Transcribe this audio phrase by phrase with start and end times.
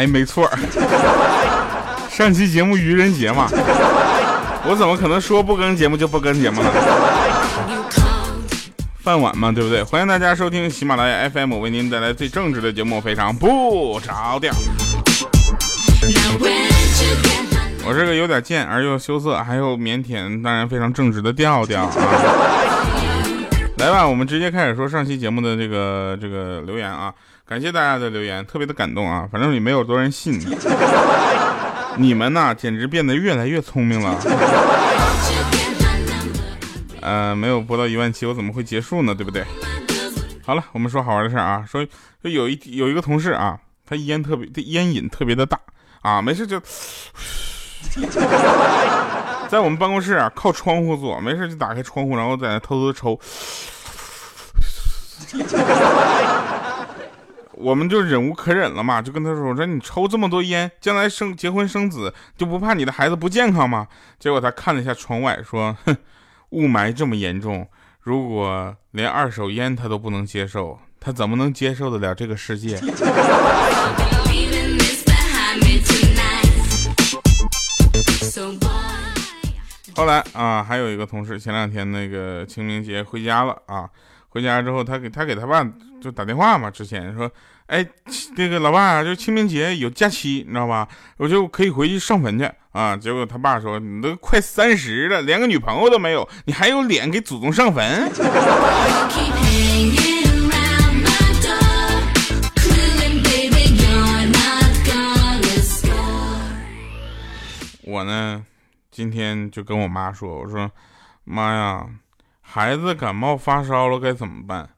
[0.00, 0.50] 哎，没错，
[2.08, 3.48] 上期节目愚人节嘛，
[4.64, 6.70] 我怎么可能说不更节目就不更节目呢？
[9.00, 9.82] 饭碗嘛，对不对？
[9.82, 14.50] 欢迎大家收听喜马拉雅 FM，为您带来最正直的节目，非常不着调。
[17.84, 21.92] 我这个有点贱而又羞涩，还有腼腆，当然非常正直的调调啊！
[23.76, 27.12] 来吧，我们直接开始说上期节目的这个这个留言啊！
[27.50, 29.28] 感谢大家的留言，特别的感动啊！
[29.32, 30.38] 反正也没有多人信，
[31.98, 34.16] 你们呐，简直变得越来越聪明了。
[37.02, 39.12] 呃，没有播到一万七，我怎么会结束呢？
[39.12, 39.44] 对不对？
[40.46, 41.84] 好了，我们说好玩的事儿啊，说
[42.22, 45.58] 说有一有一个同事啊，他烟特别，烟瘾特别的大
[46.02, 46.62] 啊，没事就。
[49.50, 53.18] 在我们办公室啊，靠窗户坐，没事就打开窗户，然后在那偷偷抽。
[57.60, 63.86] 我们就忍无可忍了嘛，就跟他说：“我说你抽这么多烟，将来生结婚生子，就不怕你的孩子不健康吗？”
[64.18, 65.96] 结果他看了一下窗外，说： “哼，
[66.50, 67.68] 雾霾这么严重，
[68.00, 72.80] 如果连二手烟他都不能接受，他怎么能接受得了这个世界？”
[79.96, 83.86] 后来啊，还有一个同事，前两天那个清明节回家了啊，
[84.30, 85.62] 回家之后他给他给他爸
[86.00, 87.30] 就打电话嘛，之前说，
[87.66, 87.86] 哎，
[88.36, 90.88] 那个老爸，就清明节有假期，你知道吧？
[91.18, 92.96] 我就可以回去上坟去啊。
[92.96, 98.10] 结果他爸说，你都快三十了，连个女朋友都没有，你还有脸给祖宗上坟？
[107.82, 108.44] 我呢？
[108.90, 110.70] 今天就跟我妈说，我说
[111.24, 111.86] 妈呀，
[112.40, 114.68] 孩子感冒发烧了该怎么办？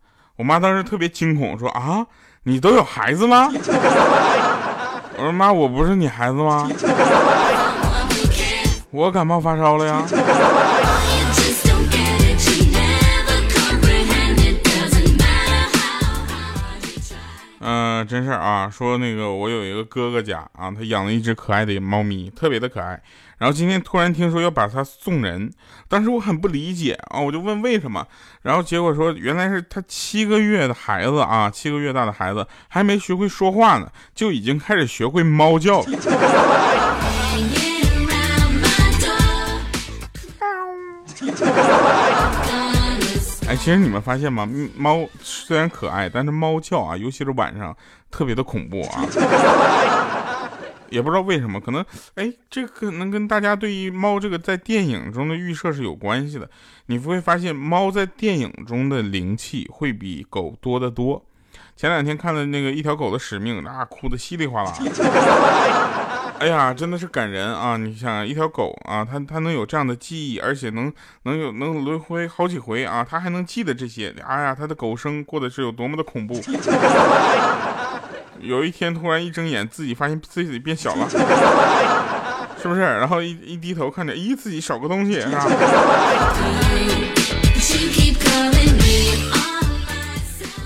[0.43, 2.05] 我妈当时特别惊恐，说啊，
[2.43, 3.47] 你都有孩子了？
[5.17, 6.69] 我说妈，我不是你孩子吗？
[8.91, 10.03] 我感冒发烧了呀。
[17.65, 23.01] 嗯，真事儿啊，说那个我有一个哥哥家啊，他养了一只可爱的猫咪，特别的可爱。
[23.43, 25.51] 然后今天突然听说要把它送人，
[25.89, 28.07] 当时我很不理解啊，我就问为什么。
[28.43, 35.87] 然后结果说原来是他七个月的孩子啊，七个月大的孩子还没学会说话呢，就已经开始学会猫叫了。
[43.49, 44.49] 哎，其实你们发现吗？
[44.77, 47.77] 猫虽然可爱，但是猫叫啊，尤其是晚上，
[48.09, 50.22] 特别的恐怖啊。
[50.93, 56.49] 也不知道为什么，可能哎，这可能跟大家对于猫这个在电影中的预设是有关系的。
[56.87, 61.25] 你会发现，猫在电影中的灵气会比狗多得多。
[61.75, 64.73] 前两天看的那个《一条狗的使命》，那哭的稀里哗啦。
[66.39, 67.77] 哎呀，真的是感人啊！
[67.77, 70.93] 你想，一条狗啊，它它能有这样的记忆，而且能
[71.23, 74.13] 能有能轮回好几回啊，它还能记得这些。
[74.27, 76.35] 哎呀，它的狗生过的是有多么的恐怖！
[78.43, 81.09] 有一天突然一睁眼，自己发现自己变小了，
[82.61, 82.81] 是不是？
[82.81, 85.47] 然后一一低头看着，咦，自己少个东西，是吧？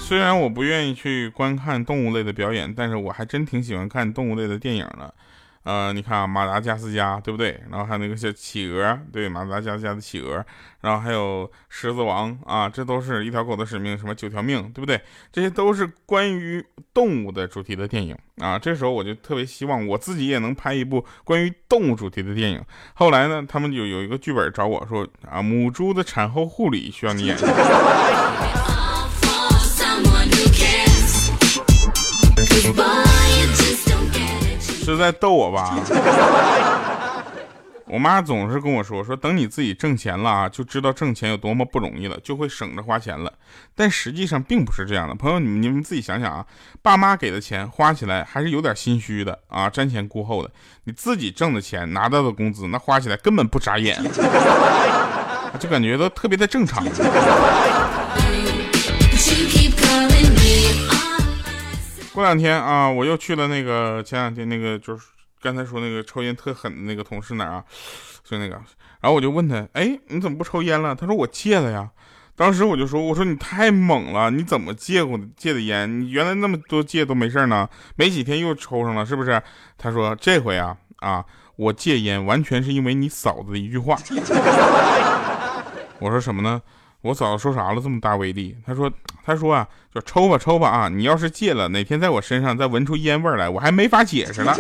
[0.00, 5.12] 虽然我不愿意去观看动物类的表演，但是我还真挺喜欢看动物类的电影的。
[5.66, 7.60] 呃，你看啊，马达加斯加，对不对？
[7.68, 10.46] 然后还有那个小企鹅，对，马达加斯加的企鹅，
[10.80, 15.00] 然后还有狮子王啊，这都是一条狗的使命，什么九条命，对不对？
[15.32, 18.56] 这些都是关于动物的主题的电影啊。
[18.56, 22.62] 这时候我就特别希望我自己也能拍一部关于动物主题的电影。
[22.94, 27.36] 后来呢，他们就有一个剧本找我说啊，母猪的产后护理需要你演。
[34.92, 35.74] 是在逗我吧？
[37.88, 43.32] 我妈总是跟我说，说等你自己挣钱了啊，就知道挣钱有多么不容易了，就会省着花钱了。
[43.76, 46.44] 但实际上并不是这样的，朋友，你们你们自己想想啊，
[46.82, 50.50] 爸妈给的钱花起来还是有点心虚的啊，瞻前顾后的。
[50.82, 53.96] 你自己挣的钱拿到的工资，那花起来根本不眨眼，
[55.60, 56.84] 就感觉都特别的正常。
[62.16, 65.08] 过两天啊，我又去了那个前两天那个就是
[65.42, 67.62] 刚才说那个抽烟特狠的那个同事那儿啊，
[68.24, 68.54] 就那个，
[69.00, 70.94] 然后我就问他，哎，你怎么不抽烟了？
[70.94, 71.90] 他说我戒了呀。
[72.34, 76.00] 当时我就说，我说你太猛了，你怎么戒过戒的烟？
[76.00, 79.42] 你原来那么多戒都没事呢，没几天又抽上了，是不是？
[79.76, 81.22] 他说这回啊啊，
[81.56, 83.94] 我戒烟完全是因为你嫂子的一句话。
[86.00, 86.62] 我说什么呢？
[87.06, 87.80] 我嫂子说啥了？
[87.80, 88.56] 这么大威力？
[88.66, 88.90] 他说，
[89.24, 90.88] 他说啊，就抽吧抽吧啊！
[90.88, 94.52] 你要是戒了，哪天在我身上再闻出烟味来，我还没法解释呢。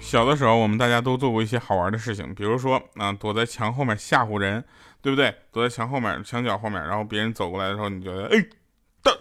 [0.00, 4.62] 小的时候，我们大家都做过一些好玩的事情，比如说啊，躲在墙后面吓唬人，
[5.02, 5.34] 对不对？
[5.50, 8.38] 躲在墙后面、墙角后面，然后别人走过来的时候，你觉得哎
[9.02, 9.18] 的。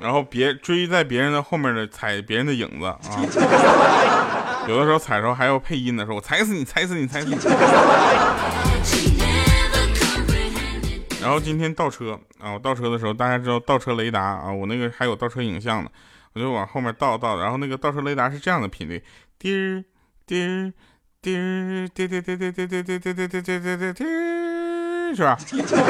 [0.00, 3.00] 然后别追在别人的后面的踩别人的影子啊，
[4.68, 7.36] 有的时候踩的时候还要配音的时候，我踩死你，踩死你，踩死你。
[11.22, 15.90] 然后今天倒车啊，我倒车的时候，大家知道倒车雷达啊，我那个还有倒车影像呢，
[16.34, 19.02] 我就往后面倒倒，然后那个倒车雷达是这样的频率，
[19.38, 19.84] 滴儿
[20.24, 20.72] 滴儿
[21.20, 24.04] 滴儿滴滴滴滴滴滴滴滴滴滴滴滴
[25.16, 25.62] 滴。
[25.66, 25.82] 是吧？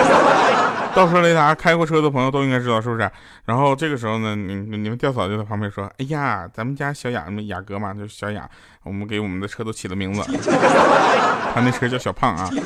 [0.94, 3.11] 倒车雷达开过车的朋友都应该知道，是不是？
[3.44, 8.49] 然后这个时候呢，你你们吊嫂就在旁边说：“哎呀，咱们家小雅，雅阁嘛，就是小雅，
[8.82, 10.23] 我们给我们的车都起了名字，
[11.52, 12.49] 他那车叫小胖啊。”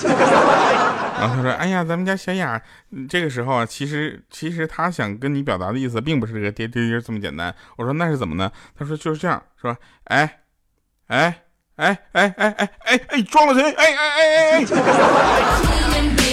[1.20, 2.60] 然后他说：“哎呀，咱们家小雅，
[3.08, 8.48] 这个时候啊，其实其实他想跟你表达的意思，并不是这个滴滴滴这么简单。”我说：“那是怎么呢？”
[8.78, 10.38] 他说：“就是这样，说，哎，
[11.08, 11.42] 哎，
[11.76, 13.72] 哎，哎，哎，哎，哎，哎，撞了谁？
[13.72, 16.26] 哎，哎，哎，哎，哎。”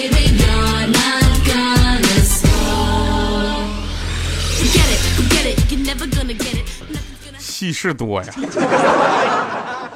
[7.37, 8.33] 戏事多呀！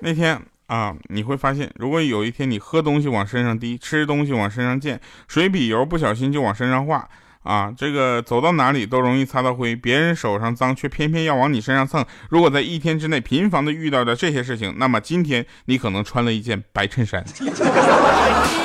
[0.00, 7.08] 那天啊，你会发现，如果有一天你喝东西往身上滴，吃东西往身上溅，水笔油不小心就往身上画
[7.42, 12.04] 啊，这个走到哪里都容易擦到灰，别人手上脏却偏偏要往你身上蹭。
[12.28, 17.24] 如果在一天之内频繁的遇到的这些事情，那么今天你可能穿了一件白衬衫。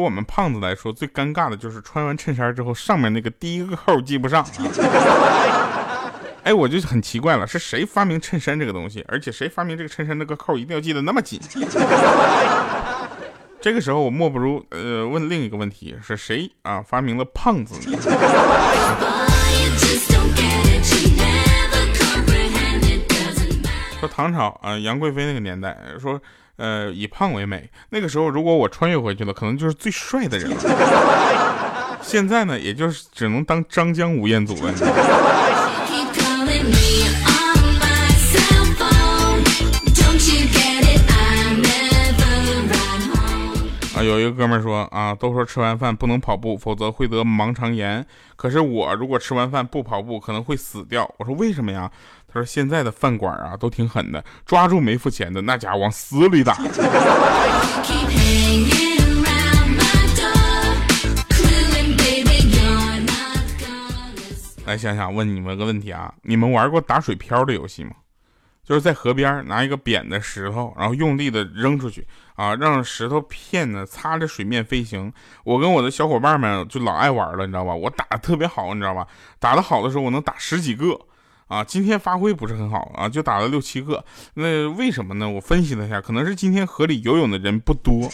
[0.00, 4.46] 我们胖子来说，最尴尬的就是穿完衬衫之后，上面那个第一个扣系不上。
[6.42, 9.04] 哎，我就很奇怪了，是谁发明衬衫这个东西？
[9.08, 11.38] 而且谁发明这个衬衫那个扣一定要系得那么紧？
[13.60, 17.74] 这个时候我莫不如呃问另一个问题：是谁啊发明了胖子？
[24.00, 26.20] 说唐朝啊，杨贵妃那个年代说。
[26.60, 27.70] 呃，以胖为美。
[27.88, 31.96] 那个时候，如果我穿越回去了，可能就是最帅的人了。
[32.04, 34.72] 现在呢，也就是只能当张江吴彦祖了。
[44.10, 48.04] 有一个哥们说啊，都说吃完饭不能跑步，否则会得盲肠炎。
[48.34, 51.08] 可是我如果吃完饭不跑步，可能会死掉。
[51.18, 51.90] 我说为什么呀？
[52.32, 56.56] 他说：“现在的饭馆啊，都挺狠的，抓住没付钱的那家伙往死里打。”
[64.66, 67.90] 来想想，问你们个问题啊，你们玩过打水漂的游戏吗？
[68.70, 72.06] 就是在河边拿一个扁的石头，然后用力的扔出去
[72.36, 75.12] 啊，让石头片呢擦着水面飞行。
[75.42, 77.74] 我跟我的小伙伴们就老爱玩了，你知道吧？
[77.74, 79.04] 我打的特别好，你知道吧？
[79.40, 80.96] 打的好的时候，我能打十几个。
[81.48, 84.04] 啊，今天发挥不是很好啊，就打了六七个。
[84.34, 85.28] 那为什么呢？
[85.28, 88.08] 我分析了一下，可能是今天河里游泳的人不多，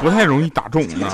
[0.00, 1.08] 不太容易打中呢。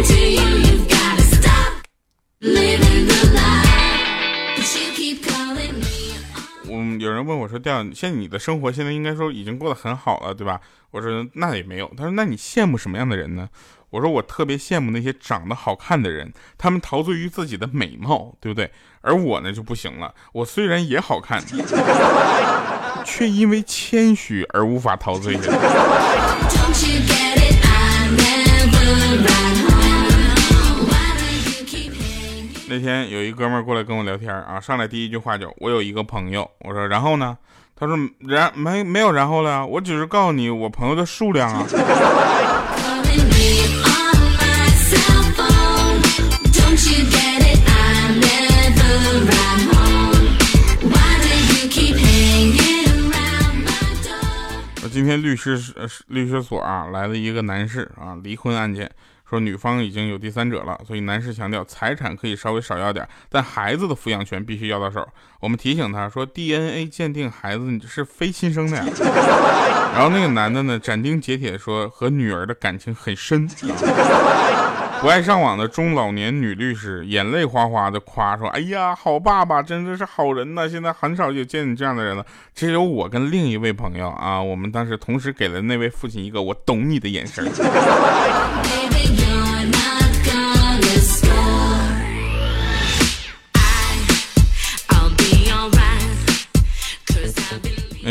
[0.00, 0.71] 嗯，
[7.02, 10.60] 有人问我说：“调，现在你的生活现在应该说已经过得很好了，对吧？”
[10.92, 13.48] 我说：“那也没有。”他说：“那你羡慕什么样的人呢？”
[13.90, 18.70] 我说我特别羡慕那些长得好看的人，他们陶醉于自己的美貌，对不对？
[19.02, 21.42] 而我呢就不行了，我虽然也好看，
[23.04, 25.36] 却因为谦虚而无法陶醉。
[32.72, 37.36] 那天有一哥们过来跟我聊天啊，上来第一句话就我有一个朋友，我说然后呢？
[37.76, 41.66] 他说然没没有然后了，我只是告诉你我朋友的数量啊。
[54.90, 55.60] 今天律师
[56.06, 58.90] 律师所啊来了一个男士啊，离婚案件，
[59.32, 65.08] 说女方已经有第三者了，所以男士强调财产可以稍微少要点，但孩子的抚养权必须要到手。
[65.40, 68.84] 我们提醒他说，DNA 鉴定孩子你是非亲生的呀。
[69.96, 73.48] 然后那个男的呢斩钉截铁说和女儿的感情很深。
[75.00, 80.68] 不爱上网的中老年女律师眼泪哗哗的夸说：“哎呀，好爸爸，真的是好人呐！
[80.68, 82.24] 现在很少有见你这样的人了。”
[82.54, 87.44] 只有我跟另一位朋友啊，我们当时同时给了那位父亲一个“我懂你”的眼神。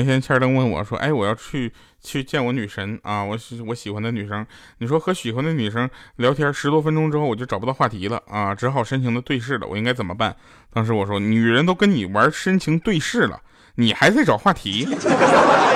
[0.01, 4.43] 那天千灯问我说：“哎，我要去去见我女神啊，我我喜欢的女生。
[4.79, 9.67] 你说和喜欢的女生聊天十多分钟之后，我就找不到话题了啊，只好深情的对视了。
[9.67, 10.35] 我应该怎么办？”
[10.73, 13.39] 当时我说：“女人都跟你玩深情对视了，
[13.75, 14.87] 你还在找话题？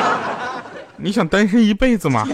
[0.97, 2.27] 你想单身一辈子吗？”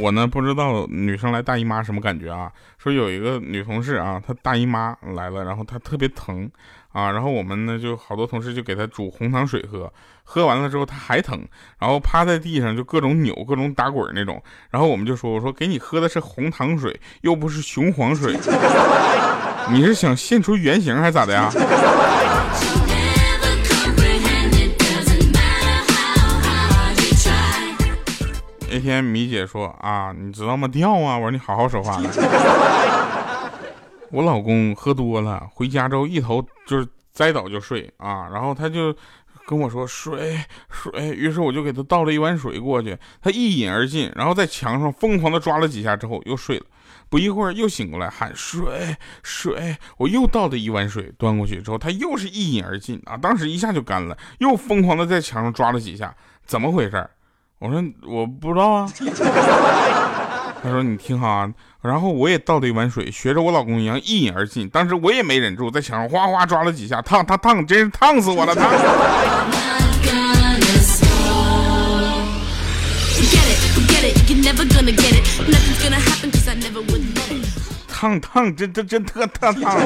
[0.00, 2.50] 我呢不知道女生来大姨妈什么感觉啊？
[2.78, 6.50] 说有一个女同事啊，她大姨妈来了，然后她特别疼
[6.92, 9.92] 啊，然后我们呢就好多同事就给她煮红糖水喝，
[10.24, 11.38] 喝完了之后她还疼，
[11.78, 18.34] 然后趴在地上就各种扭、各种打滚那种，然后我们就说我说给你喝的是红糖水，又不是雄黄水，
[19.70, 21.50] 你是想现出原形还是咋的呀？
[28.72, 30.68] 那天米姐说啊，你知道吗？
[30.68, 31.18] 掉啊！
[31.18, 32.00] 我说你好好说话。
[34.12, 38.94] 我老公喝多了，回家之后一头就是栽倒就睡啊，然后他就
[39.44, 40.38] 跟我说水
[40.70, 46.64] 水，于是我就给他倒了一碗水过去，他一饮而尽，然后在墙上疯狂的抓了几下之后又睡了，
[47.08, 57.10] 不一会儿又醒过来喊水水，我又倒了一碗水端过去之后，他又是一饮而尽啊，当时一下就干了，又疯狂的在墙上抓了几下，怎么回事？
[57.60, 58.88] 我说我不知道啊，
[60.62, 61.52] 他说你听好啊，
[61.82, 64.66] 然后我也倒了一碗水，学着我老公一样一饮而尽。
[64.70, 68.70] 当时我也没忍住，在墙上哗哗抓了几下，烫烫烫，真是烫死我了，烫！
[77.86, 79.76] 烫烫，真真真特特烫。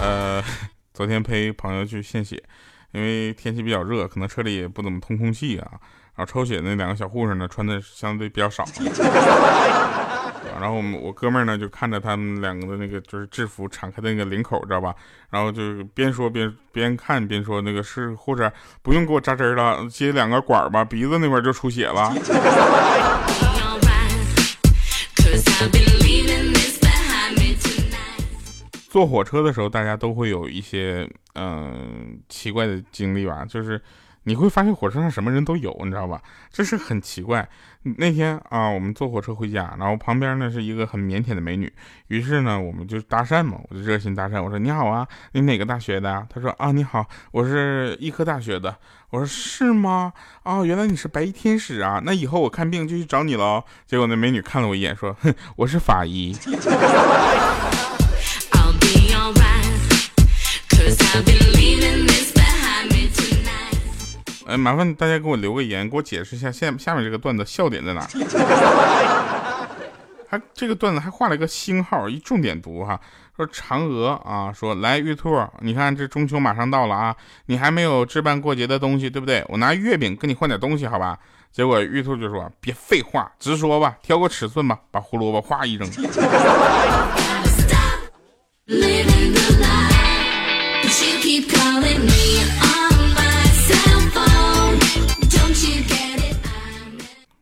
[0.00, 0.42] 呃，
[0.94, 2.42] 昨天陪朋友去献血。
[2.94, 5.68] 因为天气比较热，可能车里也不怎么通空气啊。
[6.14, 8.64] 然后抽血那两个小护士呢，穿的相对比较少。
[10.60, 14.94] 然后我们我哥们儿呢，就看着他们两个的那个就是制服敞开的那个领口，知道吧？
[15.28, 18.48] 然后就边说边边看边说：“那个是护士，
[18.80, 22.14] 不用给我扎针了，接两个管吧，鼻子那边就出血了。
[28.94, 33.82] ”坐火车的时候，大家都会有一些嗯奇怪的经历吧，就是
[34.22, 36.22] 你会发现火车上什么人都有，你知道吧？
[36.48, 37.48] 这是很奇怪。
[37.98, 41.72] 那天啊，我们坐火车回家，然后旁边呢是一个很腼腆的美女，
[42.06, 46.24] 于是呢我们就搭讪嘛，我就热心搭讪，我说你好啊，你哪个大学的？
[46.30, 48.76] 她说啊你好，我是医科大学的。
[49.10, 50.12] 我说是吗？
[50.44, 53.64] 啊，原来你是白衣天使啊，那以后我看病就去找你了。
[53.88, 56.32] 结果那美女看了我一眼，说哼，我是法医。
[64.46, 68.06] 哎，麻烦大家给我留个言，给我解释一下下下面这个段子笑点在哪？
[70.28, 73.00] 还这个段子还画了一个星号，一重点读哈。
[73.36, 77.16] 说嫦娥啊，说来玉兔，你看这中秋马上到了啊，
[77.46, 79.44] 你还没有置办过节的东西，对不对？
[79.48, 81.18] 我拿月饼跟你换点东西，好吧？
[81.50, 85.88] 结果玉兔就说：别废话，直说吧，挑个尺寸吧，把胡萝卜哗一扔。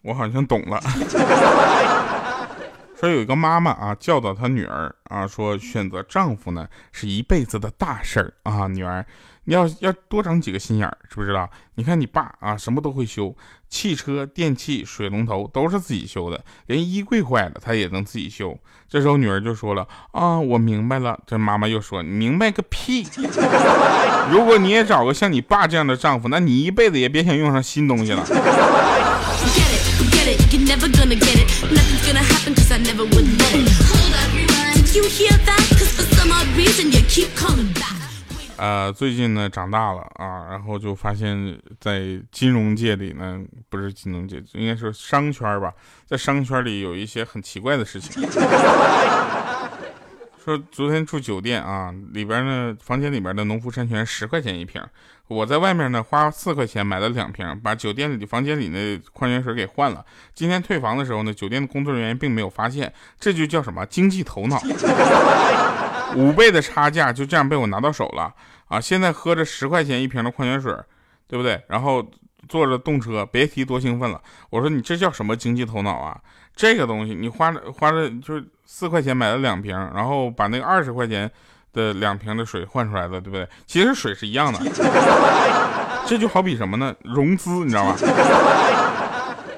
[0.03, 0.81] 我好像懂了。
[2.99, 9.05] 说有一个妈妈啊，教导她女儿啊，说选择丈夫呢是一辈子的大事儿啊，女儿。
[9.45, 11.51] 你要要多长几个心眼儿，知不知道？
[11.75, 13.35] 你看你爸啊，什么都会修，
[13.69, 18.57] 汽车、电器、水龙头都是自己修的，连衣柜坏了他也能自己修。
[18.89, 21.19] 这时候女儿就说了啊，我明白了。
[21.27, 23.05] 这妈妈又说，你明白个屁！
[24.31, 28.25] 如果你也找个像你爸这样的丈夫，那你一辈子也别想用上新东西了。
[38.57, 45.73] 呃，最近呢长大了啊，然后就发现，在金融界里呢，不是金融界，应该是商圈吧，
[46.07, 48.23] 在商圈里有一些很奇怪的事情。
[50.45, 54.83] 说昨天住酒店啊，里边呢房间里边的农夫山泉十块钱一瓶，
[55.29, 60.05] 我在外面呢花四块钱买了两瓶，把酒店里房间里那矿泉水给换了。
[60.35, 64.61] 今天退房的时候呢，酒店的工作人员并没有发现，这就叫什么经济头脑。
[66.17, 68.35] 五倍的差价就这样被我拿到手了
[68.67, 68.81] 啊！
[68.81, 70.75] 现在喝着十块钱一瓶的矿泉水，
[71.29, 71.63] 对不对？
[71.69, 72.05] 然后
[72.49, 74.21] 坐着动车，别提多兴奋了。
[74.51, 76.21] 我说你这叫什么经济头脑啊？
[76.55, 81.31] 这个东西你花着花了就是四块钱买了两瓶，然后把那个二十块钱
[81.73, 83.49] 的两瓶的水换出来的，对不对？
[83.67, 84.59] 其实水是一样的。
[86.07, 86.95] 这就好比什么呢？
[87.05, 87.97] 融资，你知道吗？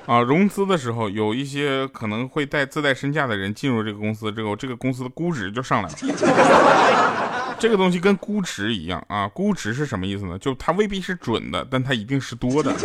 [0.07, 5.95] 啊，融资的时候有一些可能会带自带身价的人进入这个公司，之后这个公司的估值就上来了。
[7.59, 10.39] 这个东西跟估值一样啊，估值是什么意思呢？
[10.39, 12.71] 就它未必是准的，但它一定是多的。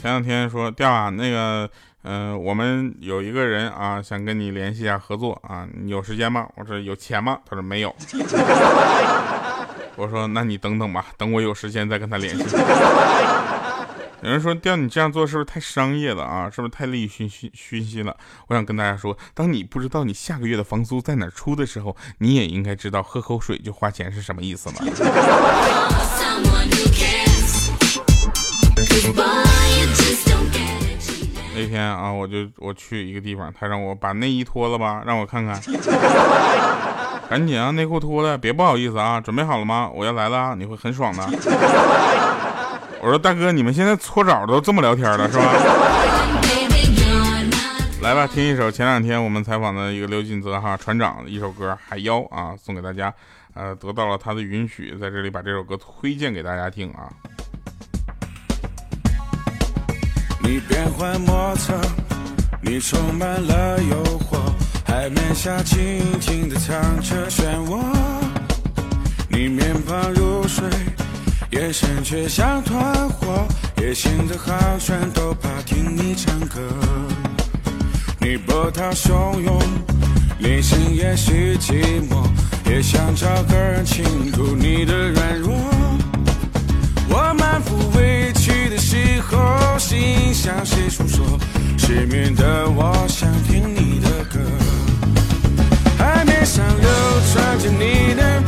[0.00, 1.68] 前两天说调啊，那个。
[2.02, 6.48] 嗯，我们有一个人啊，想跟你联系一下合作啊，你有时间吗？
[6.56, 7.36] 我说有钱吗？
[7.44, 7.94] 他说没有。
[9.96, 12.42] 我说那你等等吧，等我有时间再跟他联系。
[14.24, 16.48] 有人说调你这样做是不是太商业了啊？
[16.48, 18.16] 是不是太利益熏熏熏心了？
[18.48, 24.76] 我想跟大家说，当你不知道你下个月的房租在哪出的时候，你也应该知道喝口水就花钱是什么意思了。
[31.54, 35.60] 那天啊，我就我去一个地方，他让我把内衣脱了吧，让我看看。
[37.28, 39.88] 赶紧啊，内裤脱了，别不好意思啊，准备好了吗？
[39.94, 41.22] 我要来了，你会很爽的。
[43.02, 45.44] 我说大哥，你们现在搓澡都这么聊天了是吧？
[48.02, 53.12] 来吧，听一首前两天我们采访的一个刘锦泽哈船长的一首歌《海妖》啊，送给大家。
[53.52, 57.10] 呃，得到了他的允许，在这里把这首歌推荐给大家听啊。
[60.68, 61.72] 变幻莫测，
[62.60, 64.38] 你充满了诱惑，
[64.84, 65.78] 海面下静
[66.20, 67.80] 静地藏着漩涡。
[69.28, 70.64] 你面庞如水，
[71.50, 73.46] 眼神却像团火，
[73.78, 76.60] 夜行的航船都怕听你唱歌。
[78.18, 79.58] 你波涛汹涌，
[80.38, 82.26] 内心也许寂寞，
[82.66, 85.50] 也想找个人倾吐你的软弱。
[87.08, 87.59] 我慢
[90.64, 91.38] 谁诉说？
[91.78, 94.38] 失眠的我想听你的歌。
[95.98, 96.88] 海面上流
[97.32, 98.40] 传着你的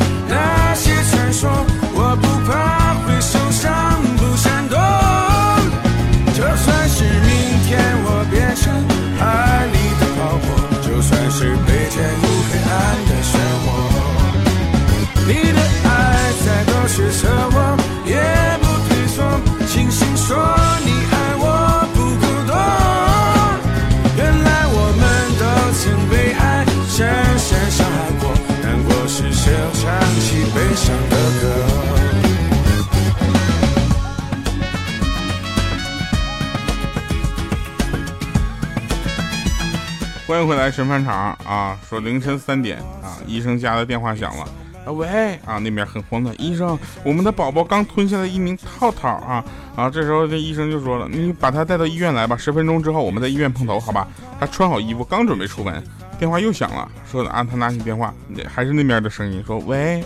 [40.42, 41.78] 迎回来神饭场啊！
[41.88, 44.42] 说凌晨三点啊，医生家的电话响了。
[44.84, 49.44] 啊喂啊，那边很慌乱，医生，我们的宝宝刚吞下了一名套套啊
[49.76, 49.88] 啊！
[49.88, 54.08] 这时候这医生就说了，你把他带到医院来吧，十分钟之后我们在医院碰头，好吧？
[54.40, 55.80] 他穿好衣服，刚准备出门，
[56.18, 58.12] 电话又响了，说啊，他拿起电话，
[58.52, 60.04] 还是那边的声音，说喂，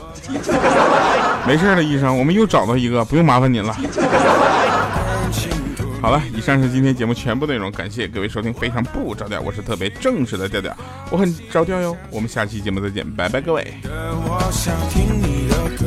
[1.49, 3.75] 没事的，医生，我们又找到一个，不用麻烦您了。
[6.07, 10.73] 好了，以上是今天节目全部内容，感谢各位收听，非常不着调，我是特别正式的调调，
[11.11, 13.75] 我很着调哟，我们下期节目再见，拜拜，各位。
[13.83, 15.85] 我想听你的歌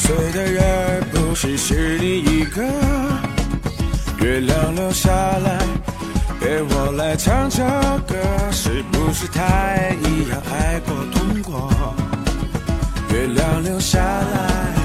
[0.00, 2.62] 碎的人不是是你一个，
[4.20, 5.58] 月亮留下来
[6.40, 7.62] 陪我来唱这
[8.08, 8.16] 歌，
[8.50, 11.70] 是不是太一样爱过痛过？
[13.12, 14.79] 月亮留下来。